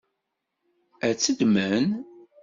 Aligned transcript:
Ad 1.07 1.15
tt-ddmen? 1.15 1.87